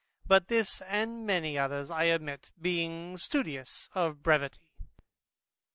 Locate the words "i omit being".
1.91-3.17